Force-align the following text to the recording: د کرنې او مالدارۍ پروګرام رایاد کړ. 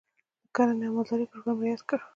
د 0.45 0.47
کرنې 0.55 0.85
او 0.87 0.93
مالدارۍ 0.95 1.25
پروګرام 1.29 1.57
رایاد 1.61 1.81
کړ. 1.89 1.99